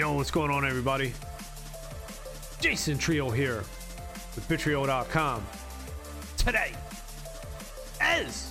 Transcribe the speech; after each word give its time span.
Yo, 0.00 0.14
what's 0.14 0.30
going 0.30 0.50
on, 0.50 0.64
everybody? 0.64 1.12
Jason 2.58 2.96
Trio 2.96 3.28
here 3.28 3.58
with 4.34 4.48
Bittrio.com. 4.48 5.46
Today 6.38 6.72
is 8.16 8.50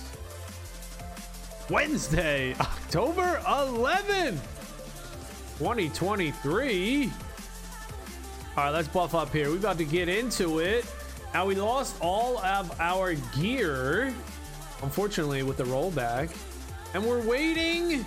Wednesday, 1.68 2.54
October 2.60 3.42
11, 3.48 4.34
2023. 5.58 7.06
All 7.06 7.10
right, 8.56 8.70
let's 8.70 8.86
buff 8.86 9.16
up 9.16 9.32
here. 9.32 9.50
We're 9.50 9.56
about 9.56 9.78
to 9.78 9.84
get 9.84 10.08
into 10.08 10.60
it. 10.60 10.86
Now, 11.34 11.46
we 11.46 11.56
lost 11.56 11.96
all 12.00 12.38
of 12.38 12.80
our 12.80 13.14
gear, 13.14 14.14
unfortunately, 14.84 15.42
with 15.42 15.56
the 15.56 15.64
rollback, 15.64 16.30
and 16.94 17.04
we're 17.04 17.26
waiting 17.26 18.04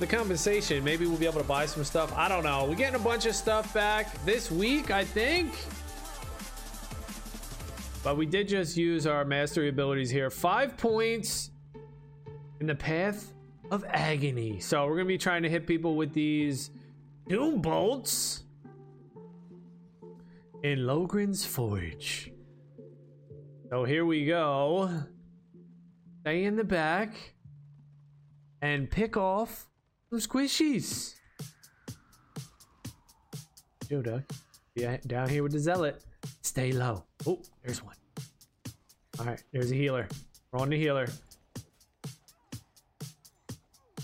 the 0.00 0.06
compensation. 0.06 0.82
Maybe 0.82 1.06
we'll 1.06 1.18
be 1.18 1.26
able 1.26 1.40
to 1.40 1.46
buy 1.46 1.66
some 1.66 1.84
stuff. 1.84 2.12
I 2.16 2.28
don't 2.28 2.42
know. 2.42 2.66
We're 2.68 2.74
getting 2.74 2.98
a 2.98 3.04
bunch 3.04 3.26
of 3.26 3.34
stuff 3.34 3.72
back 3.74 4.24
this 4.24 4.50
week, 4.50 4.90
I 4.90 5.04
think. 5.04 5.52
But 8.02 8.16
we 8.16 8.24
did 8.26 8.48
just 8.48 8.76
use 8.76 9.06
our 9.06 9.24
mastery 9.24 9.68
abilities 9.68 10.10
here. 10.10 10.30
Five 10.30 10.76
points 10.76 11.50
in 12.60 12.66
the 12.66 12.74
path 12.74 13.32
of 13.70 13.84
agony. 13.88 14.58
So 14.58 14.86
we're 14.86 14.96
gonna 14.96 15.04
be 15.04 15.18
trying 15.18 15.42
to 15.42 15.50
hit 15.50 15.66
people 15.66 15.96
with 15.96 16.12
these 16.12 16.70
doom 17.28 17.60
bolts 17.60 18.44
in 20.62 20.80
Logrin's 20.80 21.44
Forge. 21.44 22.32
So 23.68 23.84
here 23.84 24.04
we 24.04 24.24
go. 24.24 25.04
Stay 26.22 26.44
in 26.44 26.56
the 26.56 26.64
back 26.64 27.34
and 28.60 28.90
pick 28.90 29.16
off 29.16 29.69
some 30.10 30.18
squishies. 30.18 31.14
Joe 33.88 34.02
Duck. 34.02 34.22
Yeah, 34.74 34.98
down 35.06 35.28
here 35.28 35.42
with 35.42 35.52
the 35.52 35.58
zealot. 35.58 36.02
Stay 36.42 36.72
low. 36.72 37.04
Oh, 37.26 37.40
there's 37.62 37.82
one. 37.82 37.96
All 39.18 39.26
right, 39.26 39.42
there's 39.52 39.70
a 39.72 39.74
healer. 39.74 40.08
We're 40.52 40.60
on 40.60 40.70
the 40.70 40.76
healer. 40.76 41.08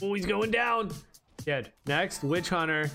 Oh, 0.02 0.14
he's 0.14 0.26
going 0.26 0.50
down. 0.50 0.90
Dead. 1.44 1.72
Next, 1.86 2.22
witch 2.22 2.48
hunter. 2.48 2.90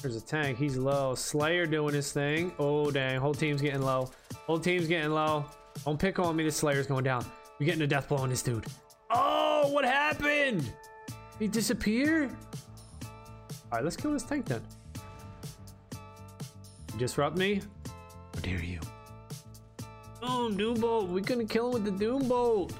There's 0.00 0.16
a 0.16 0.20
tank. 0.20 0.56
He's 0.56 0.76
low. 0.76 1.14
Slayer 1.14 1.66
doing 1.66 1.94
his 1.94 2.10
thing. 2.12 2.52
Oh, 2.58 2.90
dang. 2.90 3.20
Whole 3.20 3.34
team's 3.34 3.60
getting 3.60 3.82
low. 3.82 4.10
Whole 4.46 4.58
team's 4.58 4.86
getting 4.86 5.10
low. 5.10 5.44
Don't 5.84 5.98
pick 5.98 6.18
on 6.18 6.36
me. 6.36 6.44
The 6.44 6.50
Slayer's 6.50 6.86
going 6.86 7.04
down. 7.04 7.26
We're 7.58 7.66
getting 7.66 7.82
a 7.82 7.86
death 7.86 8.08
blow 8.08 8.18
on 8.18 8.30
this 8.30 8.42
dude. 8.42 8.64
What 9.68 9.84
happened? 9.84 10.72
He 11.38 11.48
disappeared? 11.48 12.30
All 13.02 13.78
right, 13.78 13.84
let's 13.84 13.96
kill 13.96 14.12
this 14.12 14.22
tank 14.22 14.46
then. 14.46 14.62
Disrupt 16.98 17.36
me? 17.36 17.62
How 18.34 18.40
dare 18.40 18.62
you? 18.62 18.80
Oh, 20.22 20.50
Doom 20.50 20.80
Bolt. 20.80 21.08
We 21.08 21.22
couldn't 21.22 21.48
kill 21.48 21.68
him 21.68 21.72
with 21.72 21.84
the 21.84 21.92
Doom 21.92 22.28
Bolt. 22.28 22.72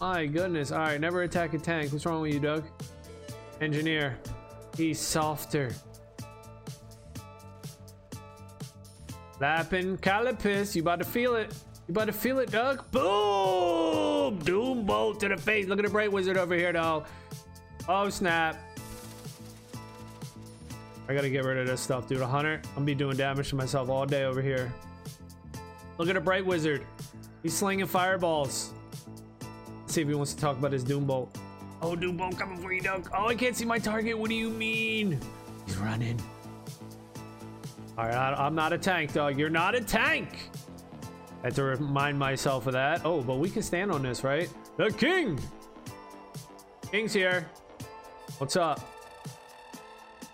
My 0.00 0.26
goodness. 0.26 0.72
All 0.72 0.80
right, 0.80 1.00
never 1.00 1.22
attack 1.22 1.54
a 1.54 1.58
tank. 1.58 1.92
What's 1.92 2.04
wrong 2.04 2.22
with 2.22 2.34
you, 2.34 2.40
Doug? 2.40 2.64
Engineer. 3.60 4.18
He's 4.76 4.98
softer. 4.98 5.72
Lapping 9.40 9.96
Calipus. 9.98 10.74
You 10.74 10.82
about 10.82 10.98
to 10.98 11.04
feel 11.04 11.36
it. 11.36 11.54
You 11.88 11.92
about 11.92 12.06
to 12.06 12.12
feel 12.12 12.38
it, 12.40 12.50
Doug? 12.50 12.90
Boom! 12.90 14.21
Doom 14.44 14.84
Bolt 14.84 15.20
to 15.20 15.28
the 15.28 15.36
face. 15.36 15.66
Look 15.66 15.78
at 15.78 15.84
the 15.84 15.90
Bright 15.90 16.12
Wizard 16.12 16.36
over 16.36 16.54
here, 16.54 16.72
though. 16.72 17.04
Oh, 17.88 18.08
snap. 18.10 18.56
I 21.08 21.14
gotta 21.14 21.30
get 21.30 21.44
rid 21.44 21.58
of 21.58 21.66
this 21.66 21.80
stuff, 21.80 22.08
dude. 22.08 22.20
A 22.20 22.26
hunter. 22.26 22.60
I'm 22.64 22.74
gonna 22.74 22.86
be 22.86 22.94
doing 22.94 23.16
damage 23.16 23.50
to 23.50 23.56
myself 23.56 23.88
all 23.88 24.06
day 24.06 24.24
over 24.24 24.40
here. 24.40 24.72
Look 25.98 26.08
at 26.08 26.14
the 26.14 26.20
Bright 26.20 26.46
Wizard. 26.46 26.86
He's 27.42 27.54
slinging 27.54 27.86
fireballs. 27.86 28.72
Let's 29.80 29.94
see 29.94 30.02
if 30.02 30.08
he 30.08 30.14
wants 30.14 30.32
to 30.34 30.40
talk 30.40 30.56
about 30.58 30.72
his 30.72 30.84
Doom 30.84 31.06
Bolt. 31.06 31.36
Oh, 31.82 31.96
Doom 31.96 32.16
Bolt 32.16 32.38
coming 32.38 32.58
for 32.58 32.72
you, 32.72 32.80
Doug. 32.80 33.10
Oh, 33.12 33.26
I 33.26 33.34
can't 33.34 33.56
see 33.56 33.64
my 33.64 33.78
target. 33.78 34.16
What 34.16 34.30
do 34.30 34.36
you 34.36 34.48
mean? 34.48 35.20
He's 35.66 35.76
running. 35.76 36.20
All 37.98 38.06
right, 38.06 38.14
I, 38.14 38.46
I'm 38.46 38.54
not 38.54 38.72
a 38.72 38.78
tank, 38.78 39.12
dog. 39.12 39.38
You're 39.38 39.50
not 39.50 39.74
a 39.74 39.80
tank. 39.80 40.48
I 41.42 41.46
have 41.46 41.54
to 41.56 41.64
remind 41.64 42.16
myself 42.18 42.68
of 42.68 42.72
that. 42.74 43.04
Oh, 43.04 43.20
but 43.20 43.38
we 43.38 43.50
can 43.50 43.62
stand 43.62 43.90
on 43.90 44.02
this, 44.02 44.22
right? 44.22 44.48
The 44.76 44.90
king! 44.90 45.40
King's 46.90 47.12
here. 47.12 47.48
What's 48.38 48.54
up? 48.54 48.80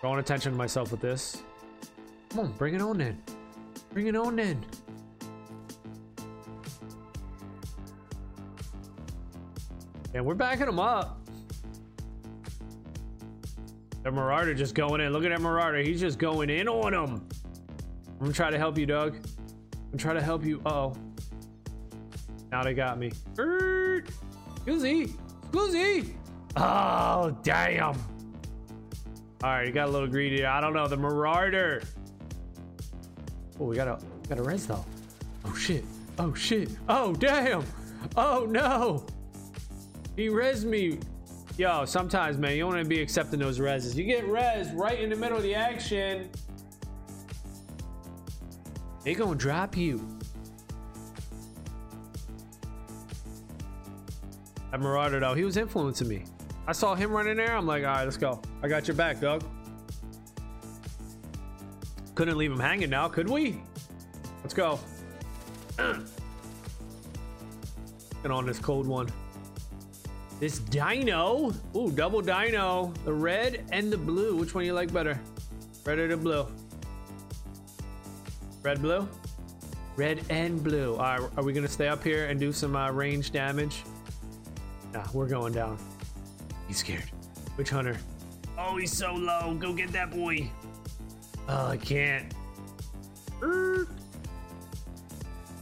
Drawing 0.01 0.19
attention 0.19 0.51
to 0.51 0.57
myself 0.57 0.91
with 0.91 1.01
this. 1.01 1.41
Come 2.29 2.41
on, 2.41 2.51
bring 2.53 2.75
it 2.75 2.81
on 2.81 3.01
in. 3.01 3.19
Bring 3.91 4.05
it 4.05 4.15
on 4.15 4.37
in. 4.37 4.63
And 10.13 10.23
we're 10.23 10.35
backing 10.35 10.67
him 10.67 10.79
up. 10.79 11.19
The 14.03 14.11
Marauder 14.11 14.53
just 14.53 14.75
going 14.75 15.01
in. 15.01 15.11
Look 15.11 15.23
at 15.23 15.29
that 15.29 15.41
Marauder. 15.41 15.79
He's 15.79 15.99
just 15.99 16.19
going 16.19 16.51
in 16.51 16.67
on 16.67 16.93
him. 16.93 17.27
I'm 18.07 18.19
gonna 18.19 18.33
try 18.33 18.51
to 18.51 18.57
help 18.57 18.77
you, 18.77 18.85
Doug. 18.85 19.17
I'm 19.91 19.97
trying 19.97 20.15
to 20.15 20.21
help 20.21 20.43
you. 20.45 20.61
Uh 20.65 20.69
oh. 20.69 20.97
Now 22.51 22.63
they 22.63 22.73
got 22.73 22.97
me. 22.97 23.11
Scoozy! 23.35 25.11
Scoozy! 25.51 26.13
Oh, 26.55 27.37
damn. 27.43 27.95
All 29.41 29.51
right, 29.51 29.65
you 29.65 29.71
got 29.71 29.87
a 29.87 29.91
little 29.91 30.07
greedy. 30.07 30.45
I 30.45 30.59
don't 30.59 30.73
know. 30.73 30.87
The 30.87 30.97
Marauder. 30.97 31.81
Oh, 33.59 33.65
we 33.65 33.75
got 33.75 33.87
a 33.87 33.99
got 34.27 34.37
a 34.37 34.43
res 34.43 34.67
though. 34.67 34.85
Oh 35.45 35.55
shit. 35.55 35.85
Oh 36.17 36.33
shit. 36.33 36.69
Oh 36.89 37.13
damn. 37.13 37.63
Oh 38.17 38.45
no. 38.49 39.05
He 40.17 40.27
res 40.27 40.65
me. 40.65 40.99
Yo, 41.57 41.85
sometimes 41.85 42.37
man, 42.37 42.53
you 42.53 42.63
don't 42.63 42.73
want 42.73 42.83
to 42.83 42.89
be 42.89 43.01
accepting 43.01 43.39
those 43.39 43.59
reses. 43.59 43.95
You 43.95 44.03
get 44.03 44.27
res 44.27 44.71
right 44.71 44.99
in 44.99 45.09
the 45.09 45.15
middle 45.15 45.37
of 45.37 45.43
the 45.43 45.55
action. 45.55 46.29
They 49.03 49.13
gonna 49.13 49.35
drop 49.35 49.77
you. 49.77 50.05
That 54.71 54.81
Marauder 54.81 55.19
though, 55.19 55.33
he 55.33 55.43
was 55.43 55.57
influencing 55.57 56.07
me. 56.07 56.25
I 56.67 56.73
saw 56.73 56.93
him 56.93 57.11
running 57.11 57.37
there. 57.37 57.55
I'm 57.55 57.65
like, 57.65 57.83
all 57.83 57.89
right, 57.89 58.03
let's 58.03 58.17
go. 58.17 58.41
I 58.61 58.67
got 58.67 58.87
your 58.87 58.95
back, 58.95 59.19
dog. 59.19 59.43
Couldn't 62.13 62.37
leave 62.37 62.51
him 62.51 62.59
hanging 62.59 62.89
now, 62.89 63.07
could 63.07 63.29
we? 63.29 63.61
Let's 64.43 64.53
go. 64.53 64.79
and 65.79 66.05
on 68.25 68.45
this 68.45 68.59
cold 68.59 68.85
one. 68.85 69.09
This 70.39 70.59
dino. 70.59 71.53
Ooh, 71.75 71.91
double 71.91 72.21
dino. 72.21 72.93
The 73.03 73.13
red 73.13 73.65
and 73.71 73.91
the 73.91 73.97
blue. 73.97 74.35
Which 74.35 74.53
one 74.53 74.65
you 74.65 74.73
like 74.73 74.93
better? 74.93 75.19
Red 75.85 75.99
or 75.99 76.07
the 76.07 76.17
blue? 76.17 76.45
Red, 78.69 78.83
blue? 78.83 79.09
Red 79.95 80.21
and 80.29 80.63
blue. 80.63 80.95
All 80.95 81.17
right, 81.17 81.29
are 81.37 81.43
we 81.43 81.53
gonna 81.53 81.67
stay 81.67 81.87
up 81.87 82.03
here 82.03 82.27
and 82.27 82.39
do 82.39 82.53
some 82.53 82.75
uh, 82.75 82.91
range 82.91 83.31
damage? 83.31 83.81
Nah, 84.93 85.03
we're 85.11 85.27
going 85.27 85.53
down. 85.53 85.79
He's 86.67 86.77
scared. 86.77 87.09
Witch 87.57 87.71
Hunter. 87.71 87.97
Oh, 88.59 88.77
he's 88.77 88.95
so 88.95 89.15
low. 89.15 89.55
Go 89.59 89.73
get 89.73 89.91
that 89.93 90.11
boy. 90.11 90.51
Oh, 91.47 91.69
I 91.69 91.77
can't. 91.77 92.31
Er. 93.41 93.87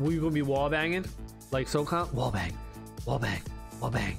You 0.03 0.19
gonna 0.19 0.31
be 0.31 0.41
wall 0.41 0.69
banging? 0.69 1.05
Like 1.51 1.67
SOCOM? 1.67 2.13
Wall 2.13 2.29
bang. 2.29 2.51
Wall 3.05 3.19
bang. 3.19 3.41
Wall 3.79 3.89
bang. 3.89 4.17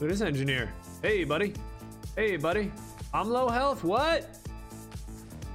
Look 0.00 0.04
at 0.04 0.08
this 0.08 0.22
engineer. 0.22 0.72
Hey, 1.02 1.24
buddy. 1.24 1.52
Hey, 2.16 2.38
buddy. 2.38 2.72
I'm 3.12 3.28
low 3.28 3.50
health. 3.50 3.84
What? 3.84 4.41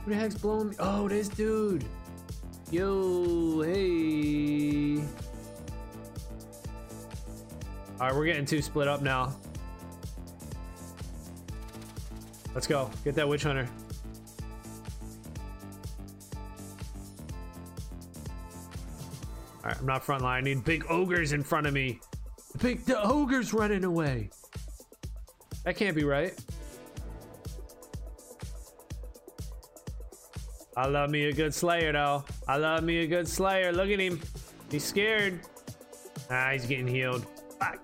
Who 0.08 0.14
the 0.14 0.20
heck's 0.22 0.36
blowing 0.36 0.70
me? 0.70 0.76
Oh, 0.80 1.10
this 1.10 1.28
dude. 1.28 1.84
Yo, 2.72 3.62
hey. 3.62 5.00
All 8.00 8.08
right, 8.08 8.16
we're 8.16 8.24
getting 8.24 8.46
two 8.46 8.62
split 8.62 8.88
up 8.88 9.02
now. 9.02 9.36
Let's 12.56 12.68
go. 12.68 12.90
Get 13.04 13.16
that 13.16 13.28
witch 13.28 13.44
hunter. 13.44 13.68
All 19.58 19.66
right, 19.66 19.78
I'm 19.78 19.86
not 19.86 20.06
front 20.06 20.24
line. 20.24 20.38
I 20.38 20.42
need 20.42 20.64
big 20.64 20.86
ogres 20.90 21.34
in 21.34 21.44
front 21.44 21.68
of 21.68 21.74
me. 21.74 22.00
The 22.54 22.58
big 22.60 22.86
the 22.86 23.04
ogre's 23.04 23.54
running 23.54 23.84
away. 23.84 24.30
That 25.66 25.76
can't 25.76 25.98
be 25.98 26.06
right. 26.06 26.34
I 30.78 30.86
love 30.86 31.10
me 31.10 31.26
a 31.26 31.34
good 31.34 31.56
slayer 31.56 31.92
though. 31.92 32.24
I 32.48 32.58
love 32.58 32.84
me 32.84 33.00
a 33.00 33.08
good 33.08 33.28
slayer. 33.28 33.72
Look 33.72 33.90
at 33.90 34.00
him. 34.00 34.22
He's 34.70 34.84
scared. 34.84 35.40
Ah, 36.30 36.52
he's 36.54 36.68
getting 36.68 36.88
healed. 36.88 37.26
Fuck. 37.60 37.80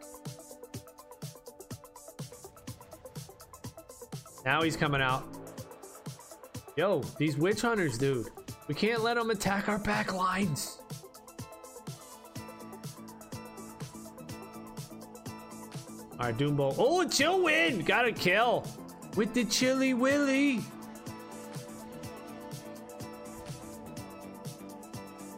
Now 4.45 4.62
he's 4.62 4.78
coming 4.78 5.01
out. 5.01 5.25
Yo, 6.78 7.01
these 7.18 7.36
witch 7.36 7.62
hunters, 7.62 7.98
dude. 7.98 8.28
We 8.68 8.75
can't 8.75 9.01
let 9.01 9.16
them 9.16 9.31
attack 9.31 9.69
our 9.69 9.80
back 9.80 10.13
lines. 10.13 10.78
All 16.12 16.30
right, 16.30 16.38
Doombolt. 16.38 16.75
Oh, 16.78 17.04
Chillwind. 17.07 17.88
Got 17.88 18.06
a 18.06 18.12
kill 18.12 18.68
with 19.16 19.34
the 19.34 19.45
chili 19.45 19.95
willy. 19.95 20.62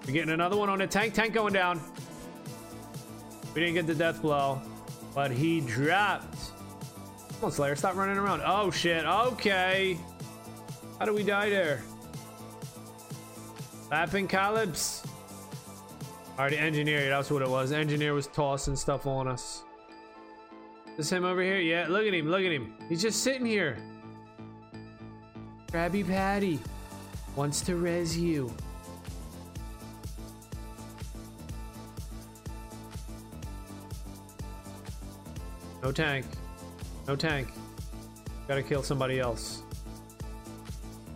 We're 0.06 0.14
getting 0.14 0.34
another 0.34 0.56
one 0.58 0.70
on 0.70 0.82
a 0.82 0.88
tank. 0.88 1.14
Tank 1.14 1.34
going 1.34 1.54
down. 1.54 1.82
We 3.54 3.62
didn't 3.62 3.76
get 3.76 3.88
the 3.88 3.96
death 3.96 4.22
blow, 4.22 4.62
but 5.14 5.32
he 5.32 5.62
dropped. 5.62 6.52
Come 7.36 7.46
on, 7.46 7.52
Slayer, 7.52 7.76
stop 7.76 7.96
running 7.96 8.18
around. 8.18 8.42
Oh, 8.46 8.70
shit. 8.70 9.06
Okay. 9.06 9.98
How 11.00 11.06
do 11.06 11.14
we 11.14 11.24
die 11.24 11.50
there? 11.50 11.82
Laughing 13.92 14.28
Calypse. 14.28 15.06
Already 16.38 16.58
engineer, 16.58 17.08
that's 17.10 17.32
what 17.32 17.42
it 17.42 17.50
was. 17.50 17.72
Engineer 17.72 18.14
was 18.14 18.28
tossing 18.28 18.76
stuff 18.76 19.08
on 19.08 19.28
us. 19.28 19.64
This 20.98 21.10
him 21.10 21.24
over 21.24 21.42
here? 21.42 21.60
Yeah, 21.60 21.88
look 21.90 22.06
at 22.06 22.14
him, 22.14 22.30
look 22.30 22.42
at 22.42 22.52
him. 22.52 22.74
He's 22.90 23.02
just 23.02 23.24
sitting 23.24 23.46
here. 23.46 23.78
Krabby 25.72 26.06
Patty 26.08 26.60
wants 27.36 27.62
to 27.62 27.76
res 27.76 28.18
you. 28.18 28.54
No 35.86 35.92
tank. 35.92 36.26
No 37.08 37.16
tank. 37.16 37.50
Gotta 38.48 38.64
kill 38.64 38.82
somebody 38.82 39.20
else. 39.20 39.62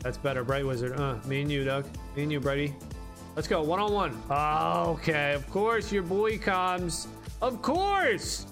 That's 0.04 0.20
better, 0.20 0.44
Bright 0.44 0.64
Wizard. 0.64 0.92
Uh, 0.92 1.16
me 1.26 1.42
and 1.42 1.52
you, 1.52 1.64
Doug. 1.64 1.86
Me 2.16 2.22
and 2.22 2.32
you, 2.32 2.40
Brady. 2.40 2.76
Let's 3.36 3.48
go, 3.48 3.64
one 3.64 3.80
on 3.80 3.92
one. 3.92 4.22
Okay, 4.30 5.34
of 5.34 5.50
course, 5.50 5.92
your 5.92 6.04
boy 6.04 6.38
comes. 6.38 7.08
Of 7.42 7.64
course! 7.64 8.46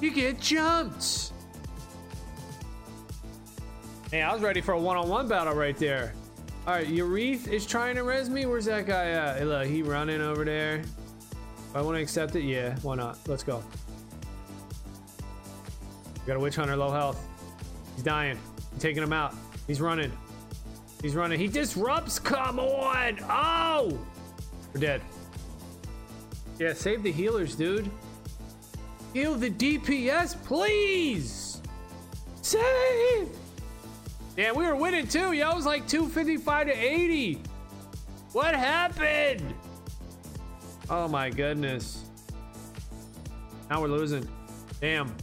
You 0.00 0.10
get 0.10 0.40
jumped! 0.40 1.32
Hey, 4.10 4.22
I 4.22 4.32
was 4.32 4.40
ready 4.40 4.62
for 4.62 4.72
a 4.72 4.80
one 4.80 4.96
on 4.96 5.06
one 5.06 5.28
battle 5.28 5.52
right 5.52 5.76
there. 5.76 6.14
All 6.66 6.72
right, 6.72 6.88
Ureth 6.88 7.46
is 7.46 7.66
trying 7.66 7.96
to 7.96 8.04
res 8.04 8.30
me. 8.30 8.46
Where's 8.46 8.64
that 8.64 8.86
guy 8.86 9.10
at? 9.10 9.36
Hey, 9.36 9.44
look, 9.44 9.66
he 9.66 9.82
running 9.82 10.22
over 10.22 10.46
there. 10.46 10.80
I 11.74 11.82
want 11.82 11.98
to 11.98 12.02
accept 12.02 12.36
it. 12.36 12.44
Yeah, 12.44 12.74
why 12.80 12.94
not? 12.94 13.18
Let's 13.26 13.42
go. 13.42 13.62
Got 16.28 16.36
a 16.36 16.40
witch 16.40 16.56
hunter, 16.56 16.76
low 16.76 16.90
health. 16.90 17.26
He's 17.94 18.04
dying. 18.04 18.38
I'm 18.70 18.78
taking 18.78 19.02
him 19.02 19.14
out. 19.14 19.34
He's 19.66 19.80
running. 19.80 20.12
He's 21.00 21.14
running. 21.14 21.40
He 21.40 21.48
disrupts. 21.48 22.18
Come 22.18 22.58
on. 22.58 23.18
Oh, 23.30 23.98
we're 24.74 24.80
dead. 24.82 25.00
Yeah, 26.58 26.74
save 26.74 27.02
the 27.02 27.10
healers, 27.10 27.54
dude. 27.54 27.90
Heal 29.14 29.36
the 29.36 29.50
DPS, 29.50 30.36
please. 30.44 31.62
Save. 32.42 33.30
Yeah, 34.36 34.52
we 34.52 34.66
were 34.66 34.76
winning 34.76 35.08
too. 35.08 35.32
Yo, 35.32 35.50
it 35.50 35.56
was 35.56 35.64
like 35.64 35.88
255 35.88 36.66
to 36.66 36.72
80. 36.74 37.40
What 38.32 38.54
happened? 38.54 39.54
Oh 40.90 41.08
my 41.08 41.30
goodness. 41.30 42.04
Now 43.70 43.80
we're 43.80 43.88
losing. 43.88 44.28
Damn. 44.78 45.16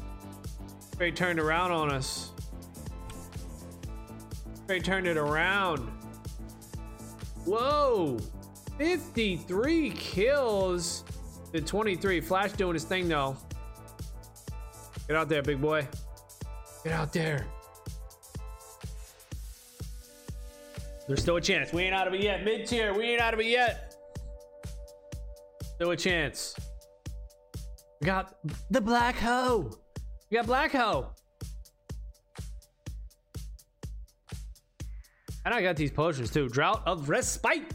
Straight 0.95 1.17
turned 1.17 1.41
around 1.41 1.73
on 1.73 1.91
us. 1.91 2.31
Straight 4.63 4.85
turned 4.85 5.07
it 5.07 5.17
around. 5.17 5.91
Whoa. 7.43 8.17
53 8.77 9.89
kills 9.89 11.03
to 11.51 11.59
23. 11.59 12.21
Flash 12.21 12.53
doing 12.53 12.75
his 12.75 12.85
thing 12.85 13.09
though. 13.09 13.35
Get 15.09 15.17
out 15.17 15.27
there, 15.27 15.41
big 15.43 15.59
boy. 15.59 15.85
Get 16.85 16.93
out 16.93 17.11
there. 17.11 17.45
There's 21.07 21.21
still 21.21 21.35
a 21.35 21.41
chance. 21.41 21.73
We 21.73 21.83
ain't 21.83 21.93
out 21.93 22.07
of 22.07 22.13
it 22.13 22.21
yet. 22.21 22.45
Mid 22.45 22.67
tier, 22.67 22.93
we 22.93 23.03
ain't 23.03 23.21
out 23.21 23.33
of 23.33 23.41
it 23.41 23.47
yet. 23.47 23.97
Still 25.75 25.91
a 25.91 25.97
chance. 25.97 26.55
We 27.99 28.05
got 28.05 28.37
the 28.71 28.79
black 28.79 29.17
hoe. 29.17 29.77
We 30.35 30.39
got 30.39 30.47
black 30.47 30.71
hoe. 30.73 31.07
And 35.45 35.53
I 35.53 35.61
got 35.61 35.77
these 35.77 35.91
potions 35.91 36.29
too. 36.29 36.49
Drought 36.49 36.83
of 36.85 37.07
Respite. 37.07 37.73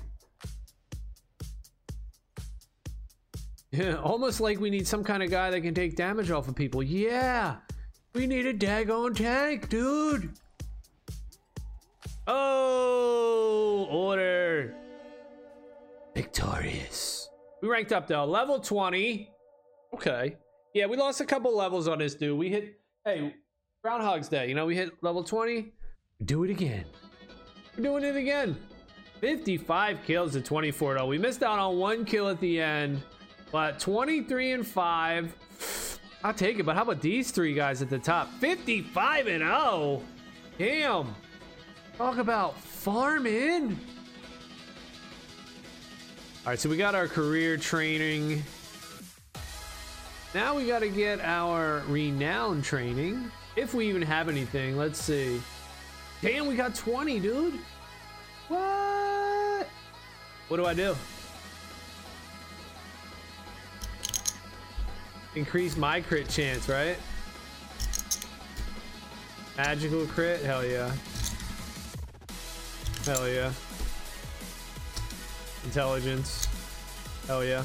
Almost 4.02 4.42
like 4.42 4.60
we 4.60 4.68
need 4.68 4.86
some 4.86 5.02
kind 5.02 5.22
of 5.22 5.30
guy 5.30 5.48
that 5.48 5.62
can 5.62 5.72
take 5.72 5.96
damage 5.96 6.30
off 6.30 6.48
of 6.48 6.54
people. 6.54 6.82
Yeah, 6.82 7.56
we 8.12 8.26
need 8.26 8.44
a 8.44 8.52
daggone 8.52 9.16
tank, 9.16 9.70
dude. 9.70 10.34
Oh, 12.26 13.86
order. 13.90 14.74
Victorious. 16.14 17.30
We 17.62 17.70
ranked 17.70 17.94
up 17.94 18.06
though. 18.06 18.26
Level 18.26 18.60
20. 18.60 19.30
Okay. 19.94 20.36
Yeah, 20.72 20.86
we 20.86 20.96
lost 20.96 21.20
a 21.20 21.26
couple 21.26 21.56
levels 21.56 21.88
on 21.88 21.98
this 21.98 22.14
dude. 22.14 22.38
We 22.38 22.48
hit, 22.48 22.80
hey, 23.04 23.34
Groundhog's 23.82 24.28
Day. 24.28 24.48
You 24.48 24.54
know, 24.54 24.66
we 24.66 24.76
hit 24.76 25.02
level 25.02 25.24
20. 25.24 25.72
Do 26.24 26.44
it 26.44 26.50
again. 26.50 26.84
We're 27.76 27.84
doing 27.84 28.04
it 28.04 28.16
again. 28.16 28.56
55 29.20 29.98
kills 30.06 30.32
to 30.32 30.40
24 30.40 30.94
though. 30.94 31.06
We 31.06 31.18
missed 31.18 31.42
out 31.42 31.58
on 31.58 31.78
one 31.78 32.04
kill 32.04 32.28
at 32.28 32.40
the 32.40 32.60
end. 32.60 33.02
But 33.50 33.80
23 33.80 34.52
and 34.52 34.66
5. 34.66 35.98
I'll 36.24 36.34
take 36.34 36.58
it. 36.58 36.64
But 36.64 36.76
how 36.76 36.82
about 36.82 37.00
these 37.00 37.30
three 37.30 37.54
guys 37.54 37.82
at 37.82 37.90
the 37.90 37.98
top? 37.98 38.30
55 38.34 39.26
and 39.26 39.42
0. 39.42 40.02
Damn. 40.58 41.14
Talk 41.96 42.18
about 42.18 42.58
farming. 42.60 43.78
All 46.44 46.52
right, 46.52 46.58
so 46.58 46.68
we 46.68 46.76
got 46.76 46.94
our 46.94 47.08
career 47.08 47.56
training. 47.56 48.42
Now 50.34 50.56
we 50.56 50.66
got 50.66 50.78
to 50.80 50.88
get 50.88 51.20
our 51.20 51.82
renown 51.88 52.62
training. 52.62 53.30
If 53.56 53.74
we 53.74 53.88
even 53.88 54.02
have 54.02 54.28
anything. 54.28 54.76
Let's 54.76 55.00
see. 55.00 55.40
Damn, 56.22 56.46
we 56.46 56.54
got 56.54 56.74
20, 56.74 57.18
dude. 57.18 57.58
What? 58.48 59.68
What 60.48 60.56
do 60.56 60.66
I 60.66 60.74
do? 60.74 60.94
Increase 65.34 65.76
my 65.76 66.00
crit 66.00 66.28
chance, 66.28 66.68
right? 66.68 66.96
Magical 69.56 70.06
crit? 70.06 70.42
Hell 70.42 70.64
yeah. 70.64 70.92
Hell 73.04 73.28
yeah. 73.28 73.52
Intelligence. 75.64 76.46
Hell 77.26 77.44
yeah. 77.44 77.64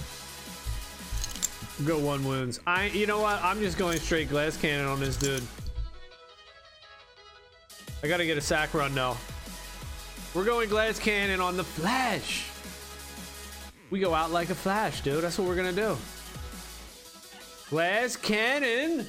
Go 1.86 2.00
one 2.00 2.24
wounds. 2.24 2.60
I 2.66 2.88
you 2.88 3.06
know 3.06 3.20
what? 3.20 3.44
I'm 3.44 3.60
just 3.60 3.78
going 3.78 4.00
straight 4.00 4.30
glass 4.30 4.56
cannon 4.56 4.86
on 4.86 5.00
this 5.00 5.18
dude. 5.18 5.44
I 8.04 8.08
gotta 8.08 8.26
get 8.26 8.38
a 8.38 8.42
sack 8.42 8.74
run 8.74 8.94
now. 8.96 9.18
We're 10.34 10.46
going 10.46 10.70
glass 10.70 11.00
cannon 11.00 11.42
on 11.42 11.58
the 11.58 11.64
flash. 11.64 12.48
We 13.90 14.00
go 14.00 14.14
out 14.14 14.32
like 14.32 14.50
a 14.50 14.56
flash, 14.56 15.02
dude. 15.02 15.24
That's 15.24 15.38
what 15.38 15.48
we're 15.48 15.56
gonna 15.56 15.74
do. 15.74 15.98
Glass 17.70 18.16
cannon. 18.16 19.06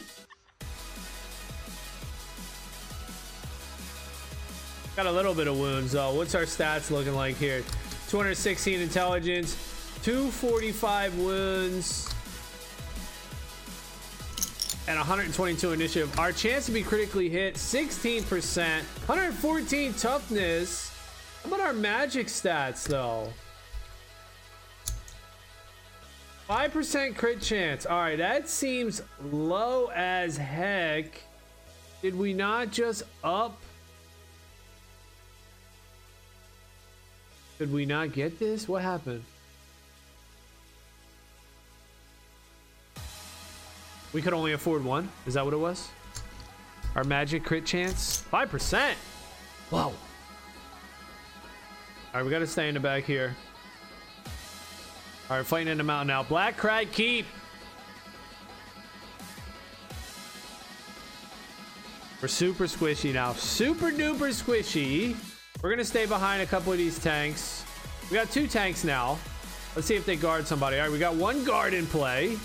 Got 4.96 5.06
a 5.06 5.12
little 5.12 5.34
bit 5.34 5.46
of 5.46 5.58
wounds 5.58 5.92
though. 5.92 6.14
What's 6.14 6.34
our 6.34 6.44
stats 6.44 6.90
looking 6.90 7.14
like 7.14 7.36
here? 7.36 7.62
216 8.08 8.80
intelligence, 8.80 9.54
245 10.02 11.18
wounds, 11.18 12.14
and 14.88 14.96
122 14.98 15.72
initiative. 15.72 16.18
Our 16.18 16.32
chance 16.32 16.66
to 16.66 16.72
be 16.72 16.82
critically 16.82 17.28
hit 17.28 17.54
16%, 17.54 18.24
114 19.06 19.94
toughness. 19.94 20.92
How 21.42 21.48
about 21.48 21.60
our 21.60 21.72
magic 21.72 22.28
stats 22.28 22.86
though? 22.86 23.32
5% 26.48 27.16
crit 27.16 27.40
chance. 27.40 27.86
All 27.86 27.98
right, 27.98 28.16
that 28.16 28.48
seems 28.48 29.02
low 29.32 29.90
as 29.94 30.36
heck. 30.36 31.20
Did 32.02 32.16
we 32.16 32.32
not 32.32 32.70
just 32.70 33.02
up? 33.24 33.60
Did 37.58 37.72
we 37.72 37.84
not 37.86 38.12
get 38.12 38.38
this? 38.38 38.68
What 38.68 38.82
happened? 38.82 39.24
We 44.12 44.22
could 44.22 44.32
only 44.32 44.52
afford 44.52 44.84
one? 44.84 45.08
Is 45.26 45.34
that 45.34 45.44
what 45.44 45.54
it 45.54 45.58
was? 45.58 45.88
Our 46.94 47.04
magic 47.04 47.44
crit 47.44 47.66
chance? 47.66 48.24
5%. 48.32 48.94
Whoa. 49.70 49.78
All 49.78 49.94
right, 52.14 52.24
we 52.24 52.30
got 52.30 52.38
to 52.38 52.46
stay 52.46 52.68
in 52.68 52.74
the 52.74 52.80
back 52.80 53.04
here. 53.04 53.36
All 55.28 55.36
right, 55.36 55.44
fighting 55.44 55.68
in 55.68 55.76
the 55.76 55.84
mountain 55.84 56.06
now. 56.06 56.22
Black 56.22 56.56
Crag 56.56 56.92
Keep. 56.92 57.26
We're 62.22 62.28
super 62.28 62.64
squishy 62.64 63.12
now. 63.12 63.34
Super 63.34 63.90
duper 63.90 64.32
squishy. 64.32 65.16
We're 65.62 65.68
going 65.68 65.78
to 65.78 65.84
stay 65.84 66.06
behind 66.06 66.42
a 66.42 66.46
couple 66.46 66.72
of 66.72 66.78
these 66.78 66.98
tanks. 66.98 67.64
We 68.10 68.14
got 68.14 68.30
two 68.30 68.46
tanks 68.46 68.84
now. 68.84 69.18
Let's 69.74 69.88
see 69.88 69.96
if 69.96 70.06
they 70.06 70.16
guard 70.16 70.46
somebody. 70.46 70.76
All 70.76 70.84
right, 70.84 70.92
we 70.92 70.98
got 70.98 71.16
one 71.16 71.44
guard 71.44 71.74
in 71.74 71.86
play. 71.86 72.38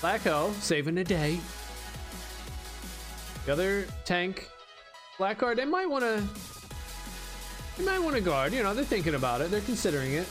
Black 0.00 0.26
O 0.26 0.52
saving 0.60 0.94
the 0.94 1.04
day. 1.04 1.38
The 3.44 3.52
other 3.52 3.86
tank, 4.04 4.48
Black 5.18 5.38
Guard, 5.38 5.58
they 5.58 5.64
might 5.64 5.88
want 5.88 6.04
to. 6.04 6.22
They 7.76 7.84
might 7.84 7.98
want 7.98 8.16
to 8.16 8.22
guard. 8.22 8.52
You 8.52 8.62
know, 8.62 8.74
they're 8.74 8.84
thinking 8.84 9.14
about 9.14 9.40
it. 9.40 9.50
They're 9.50 9.60
considering 9.60 10.12
it. 10.12 10.26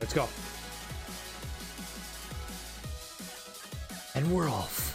Let's 0.00 0.12
go. 0.12 0.28
And 4.14 4.32
we're 4.32 4.48
off. 4.48 4.85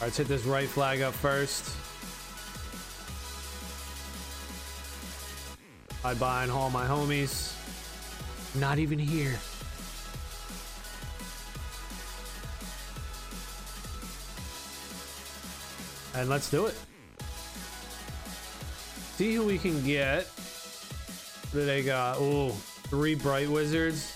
Right, 0.00 0.06
let's 0.06 0.16
hit 0.16 0.28
this 0.28 0.44
right 0.44 0.68
flag 0.68 1.00
up 1.00 1.14
first. 1.14 1.74
Hide 6.02 6.18
behind 6.18 6.50
all 6.50 6.70
my 6.70 6.86
homies. 6.86 7.52
Not 8.54 8.78
even 8.78 8.98
here. 8.98 9.38
And 16.14 16.30
let's 16.30 16.50
do 16.50 16.66
it. 16.66 16.74
See 19.16 19.34
who 19.34 19.44
we 19.44 19.58
can 19.58 19.84
get. 19.84 20.28
They 21.52 21.82
got? 21.82 22.16
Oh, 22.18 22.50
three 22.50 23.14
bright 23.14 23.48
wizards. 23.48 24.14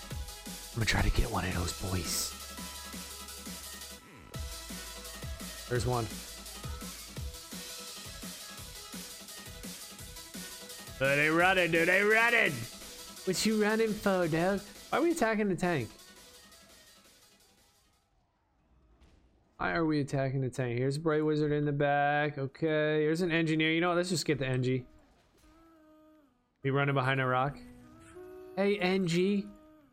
I'm 0.73 0.79
gonna 0.79 0.85
try 0.85 1.01
to 1.01 1.09
get 1.09 1.29
one 1.29 1.45
of 1.45 1.53
those 1.55 1.73
boys. 1.81 2.40
There's 5.71 5.85
one. 5.85 6.05
Are 10.99 11.15
they 11.15 11.29
running, 11.29 11.71
dude? 11.71 11.87
They 11.87 12.01
running. 12.01 12.51
What 13.23 13.45
you 13.45 13.63
running 13.63 13.93
for, 13.93 14.27
dog? 14.27 14.59
Why 14.89 14.99
are 14.99 15.01
we 15.01 15.11
attacking 15.11 15.47
the 15.47 15.55
tank? 15.55 15.87
Why 19.55 19.71
are 19.71 19.85
we 19.85 20.01
attacking 20.01 20.41
the 20.41 20.49
tank? 20.49 20.77
Here's 20.77 20.97
a 20.97 20.99
Bright 20.99 21.23
Wizard 21.23 21.53
in 21.53 21.63
the 21.63 21.71
back. 21.71 22.37
Okay, 22.37 23.03
here's 23.03 23.21
an 23.21 23.31
engineer. 23.31 23.71
You 23.71 23.79
know 23.79 23.87
what? 23.87 23.95
Let's 23.95 24.09
just 24.09 24.25
get 24.25 24.39
the 24.39 24.47
NG. 24.47 24.83
Be 26.63 26.69
running 26.69 26.95
behind 26.95 27.21
a 27.21 27.25
rock. 27.25 27.57
Hey, 28.57 28.77
NG. 28.77 29.45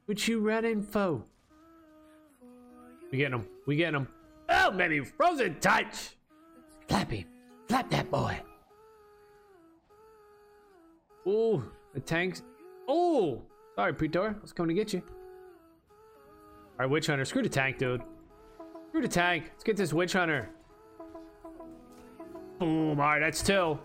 What 0.06 0.26
you 0.26 0.40
running 0.40 0.82
for? 0.82 1.22
We 3.12 3.18
getting 3.18 3.38
him. 3.38 3.46
We 3.64 3.76
getting 3.76 4.00
him. 4.00 4.08
Oh, 4.68 4.70
maybe 4.70 5.00
frozen 5.00 5.58
touch. 5.60 6.10
Flap 6.88 7.10
him. 7.10 7.24
Flap 7.68 7.88
that 7.88 8.10
boy. 8.10 8.38
Ooh, 11.26 11.72
the 11.94 12.00
tanks. 12.00 12.42
Oh, 12.86 13.40
sorry, 13.76 13.94
Pretor. 13.94 14.36
I 14.38 14.42
was 14.42 14.52
coming 14.52 14.76
to 14.76 14.82
get 14.82 14.92
you. 14.92 15.00
All 15.00 16.80
right, 16.80 16.90
Witch 16.90 17.06
Hunter. 17.06 17.24
Screw 17.24 17.42
the 17.42 17.48
tank, 17.48 17.78
dude. 17.78 18.02
Screw 18.88 19.00
the 19.00 19.08
tank. 19.08 19.44
Let's 19.52 19.64
get 19.64 19.78
this 19.78 19.94
Witch 19.94 20.12
Hunter. 20.12 20.50
Boom. 22.58 22.90
All 22.90 22.96
right, 23.06 23.20
that's 23.20 23.42
two. 23.42 23.78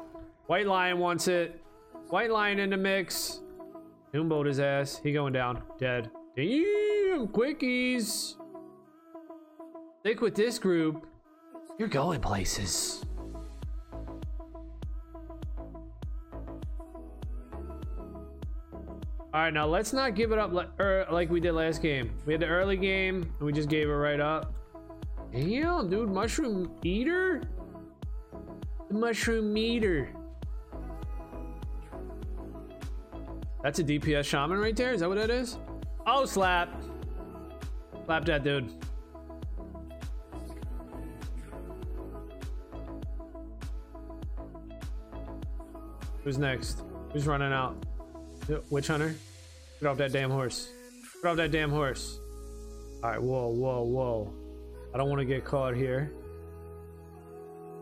White 0.47 0.67
Lion 0.67 0.99
wants 0.99 1.29
it. 1.29 1.61
White 2.09 2.29
Lion 2.29 2.59
in 2.59 2.69
the 2.69 2.77
mix. 2.77 3.39
Doombolt 4.13 4.47
his 4.47 4.59
ass. 4.59 4.99
He 5.01 5.13
going 5.13 5.31
down. 5.31 5.63
Dead. 5.79 6.11
Damn, 6.35 7.29
quickies. 7.29 8.35
Stick 10.03 10.19
with 10.19 10.35
this 10.35 10.59
group. 10.59 11.07
You're 11.79 11.87
going 11.87 12.19
places. 12.19 13.05
All 19.33 19.39
right, 19.41 19.53
now 19.53 19.65
let's 19.65 19.93
not 19.93 20.13
give 20.13 20.33
it 20.33 20.39
up 20.39 20.51
like, 20.51 20.67
er, 20.77 21.05
like 21.09 21.29
we 21.29 21.39
did 21.39 21.53
last 21.53 21.81
game. 21.81 22.11
We 22.25 22.33
had 22.33 22.41
the 22.41 22.47
early 22.47 22.75
game, 22.75 23.21
and 23.21 23.45
we 23.45 23.53
just 23.53 23.69
gave 23.69 23.87
it 23.87 23.93
right 23.93 24.19
up. 24.19 24.53
Damn, 25.31 25.89
dude, 25.89 26.09
mushroom 26.09 26.75
eater? 26.83 27.41
The 28.89 28.95
mushroom 28.95 29.55
eater. 29.55 30.09
That's 33.63 33.79
a 33.79 33.85
DPS 33.85 34.25
shaman 34.25 34.59
right 34.59 34.75
there? 34.75 34.91
Is 34.91 34.99
that 34.99 35.07
what 35.07 35.17
that 35.17 35.29
is? 35.29 35.59
Oh, 36.05 36.25
slap. 36.25 36.83
Slap 38.03 38.25
that 38.25 38.43
dude. 38.43 38.73
Who's 46.23 46.37
next? 46.37 46.81
Who's 47.11 47.27
running 47.27 47.51
out? 47.51 47.75
Witch 48.69 48.87
Hunter? 48.87 49.15
Get 49.79 49.89
off 49.89 49.97
that 49.97 50.11
damn 50.11 50.29
horse. 50.29 50.69
Get 51.21 51.29
off 51.29 51.37
that 51.37 51.51
damn 51.51 51.69
horse. 51.69 52.19
Alright, 53.03 53.21
whoa, 53.21 53.47
whoa, 53.49 53.83
whoa. 53.83 54.33
I 54.93 54.97
don't 54.97 55.09
want 55.09 55.19
to 55.19 55.25
get 55.25 55.43
caught 55.43 55.75
here. 55.75 56.11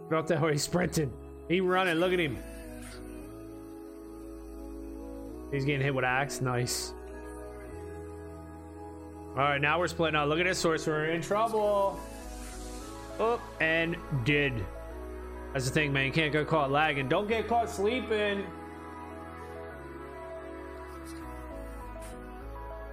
Get 0.10 0.18
off 0.18 0.28
that 0.28 0.40
horse. 0.40 0.54
He's 0.54 0.64
sprinting. 0.64 1.14
He 1.48 1.62
running. 1.62 1.96
Look 1.96 2.14
at 2.14 2.20
him. 2.20 2.38
He's 5.52 5.66
getting 5.66 5.82
hit 5.82 5.94
with 5.94 6.06
axe. 6.06 6.42
Nice. 6.42 6.94
Alright, 9.32 9.62
now 9.62 9.80
we're 9.80 9.88
splitting 9.88 10.18
out. 10.18 10.28
Look 10.30 10.40
at 10.40 10.46
this 10.46 10.60
sorcerer. 10.60 11.06
In 11.06 11.22
trouble. 11.22 12.00
Up 13.20 13.42
and 13.60 13.96
did. 14.24 14.54
That's 15.54 15.66
the 15.66 15.72
thing, 15.72 15.92
man. 15.92 16.06
You 16.06 16.12
can't 16.12 16.32
get 16.32 16.48
caught 16.48 16.72
lagging. 16.72 17.10
Don't 17.10 17.28
get 17.28 17.48
caught 17.48 17.70
sleeping. 17.70 18.46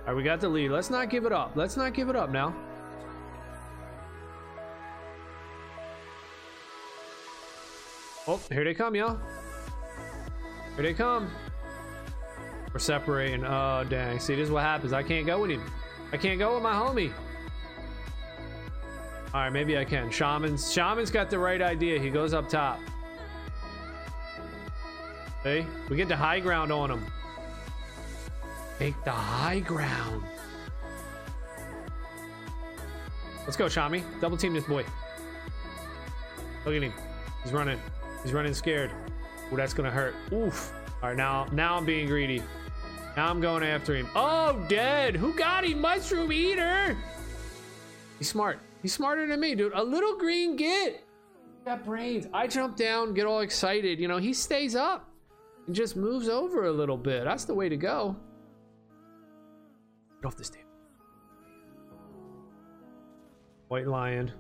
All 0.07 0.15
right, 0.15 0.17
we 0.17 0.23
got 0.23 0.41
the 0.41 0.49
lead. 0.49 0.71
Let's 0.71 0.91
not 0.91 1.11
give 1.11 1.25
it 1.25 1.33
up. 1.33 1.53
Let's 1.55 1.77
not 1.77 1.95
give 1.95 2.09
it 2.09 2.17
up 2.17 2.31
now. 2.31 2.55
Oh, 8.27 8.41
here 8.51 8.65
they 8.65 8.75
come, 8.75 8.95
y'all. 8.95 9.19
Here 10.75 10.83
they 10.83 10.95
come. 10.95 11.31
We're 12.73 12.81
separating. 12.81 13.45
Oh, 13.45 13.85
dang. 13.89 14.19
See, 14.19 14.35
this 14.35 14.47
is 14.47 14.51
what 14.51 14.65
happens. 14.65 14.93
I 14.93 15.03
can't 15.03 15.27
go 15.27 15.41
with 15.41 15.51
him. 15.51 15.63
I 16.13 16.17
can't 16.17 16.39
go 16.39 16.55
with 16.55 16.63
my 16.63 16.75
homie. 16.75 17.13
All 19.39 19.45
right, 19.45 19.53
maybe 19.53 19.79
I 19.79 19.85
can. 19.85 20.11
Shaman's 20.11 20.73
Shaman's 20.73 21.13
got 21.13 21.31
the 21.31 21.39
right 21.39 21.63
idea. 21.63 21.97
He 22.01 22.11
goes 22.11 22.35
up 22.35 22.49
top. 22.49 22.81
Hey, 25.45 25.65
We 25.89 25.97
get 25.97 26.09
the 26.09 26.17
high 26.17 26.41
ground 26.41 26.73
on 26.73 26.91
him. 26.91 27.07
Take 28.81 28.97
the 29.05 29.13
high 29.13 29.61
ground. 29.61 30.25
Let's 33.45 33.57
go, 33.57 33.67
Shami. 33.67 34.03
Double 34.21 34.37
team 34.37 34.55
this 34.55 34.65
boy. 34.65 34.85
Look 36.65 36.75
at 36.75 36.83
him. 36.83 36.93
He's 37.45 37.53
running. 37.53 37.79
He's 38.25 38.33
running 38.33 38.55
scared. 38.55 38.91
Ooh, 39.53 39.57
that's 39.57 39.73
gonna 39.73 39.93
hurt. 39.93 40.17
Oof. 40.33 40.73
All 41.01 41.11
right, 41.11 41.17
now, 41.17 41.47
now 41.53 41.77
I'm 41.77 41.85
being 41.85 42.09
greedy. 42.09 42.43
Now 43.17 43.31
I'm 43.31 43.41
going 43.41 43.63
after 43.63 43.95
him. 43.95 44.09
Oh, 44.17 44.67
dead. 44.69 45.15
Who 45.15 45.33
got 45.33 45.65
him? 45.65 45.81
Mushroom 45.81 46.33
eater. 46.33 46.97
He's 48.19 48.29
smart. 48.29 48.61
He's 48.83 48.93
smarter 48.93 49.27
than 49.27 49.41
me, 49.41 49.55
dude. 49.55 49.73
A 49.75 49.83
little 49.83 50.19
green 50.19 50.57
git. 50.57 51.05
Got 51.65 51.85
brains. 51.85 52.27
I 52.33 52.47
jump 52.47 52.77
down, 52.77 53.15
get 53.15 53.27
all 53.27 53.41
excited. 53.41 53.99
You 53.99 54.09
know, 54.09 54.19
he 54.19 54.33
stays 54.33 54.75
up 54.75 55.09
and 55.67 55.75
just 55.75 55.97
moves 55.97 56.29
over 56.29 56.67
a 56.67 56.73
little 56.73 56.97
bit. 56.97 57.25
That's 57.25 57.45
the 57.45 57.55
way 57.55 57.69
to 57.69 57.77
go. 57.77 58.17
Get 60.23 60.29
off 60.29 60.37
this 60.37 60.51
table. 60.51 60.65
White 63.69 63.87
lion. 63.87 64.33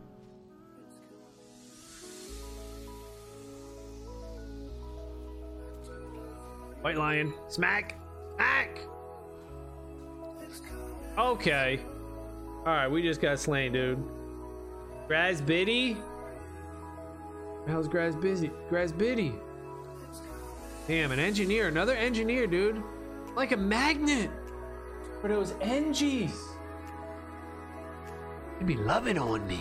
White 6.81 6.97
lion. 6.97 7.35
Smack! 7.49 7.97
Smack! 8.37 8.81
Okay. 11.19 11.81
Alright, 12.67 12.91
we 12.91 13.03
just 13.03 13.21
got 13.21 13.39
slain, 13.39 13.73
dude. 13.73 14.03
Grazbiddy? 15.09 15.97
How's 17.67 17.89
Grazbiddy? 17.89 18.51
Grazbiddy? 18.71 19.39
Damn, 20.87 21.13
an 21.13 21.19
engineer. 21.19 21.69
Another 21.69 21.95
engineer, 21.95 22.47
dude. 22.47 22.83
Like 23.37 23.53
a 23.53 23.57
magnet. 23.57 24.31
For 25.21 25.29
those 25.29 25.53
NGs. 25.53 26.35
You'd 28.59 28.67
be 28.67 28.77
loving 28.77 29.19
on 29.19 29.47
me. 29.47 29.61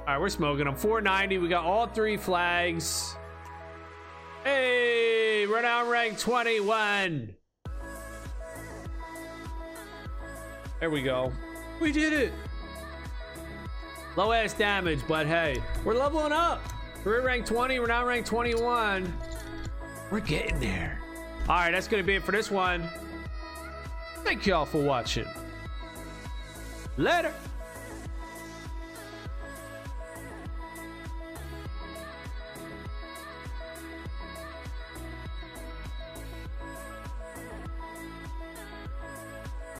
All 0.00 0.14
right, 0.14 0.20
we're 0.20 0.28
smoking 0.28 0.66
them. 0.66 0.76
490. 0.76 1.38
We 1.38 1.48
got 1.48 1.64
all 1.64 1.86
three 1.86 2.16
flags. 2.16 3.16
Hey, 4.44 5.46
we're 5.48 5.62
now 5.62 5.88
ranked 5.90 6.20
21. 6.20 7.34
There 10.80 10.90
we 10.90 11.02
go. 11.02 11.32
We 11.80 11.92
did 11.92 12.12
it. 12.12 12.32
Low 14.16 14.32
ass 14.32 14.54
damage, 14.54 15.00
but 15.06 15.26
hey, 15.26 15.62
we're 15.84 15.94
leveling 15.94 16.32
up. 16.32 16.60
We're 17.04 17.18
at 17.20 17.24
rank 17.24 17.46
20. 17.46 17.78
We're 17.80 17.86
now 17.86 18.04
rank 18.04 18.26
21. 18.26 19.12
We're 20.10 20.20
getting 20.20 20.58
there. 20.58 21.00
All 21.48 21.56
right, 21.56 21.70
that's 21.70 21.86
going 21.86 22.02
to 22.02 22.06
be 22.06 22.16
it 22.16 22.22
for 22.22 22.32
this 22.32 22.50
one. 22.50 22.88
Thank 24.24 24.46
y'all 24.46 24.64
for 24.64 24.82
watching. 24.82 25.26
Later. 26.96 27.32